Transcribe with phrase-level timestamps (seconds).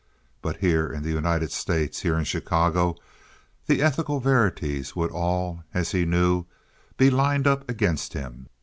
[0.41, 2.95] But here in the United States, here in Chicago,
[3.67, 6.45] the ethical verities would all, as he knew,
[6.97, 8.47] be lined up against him.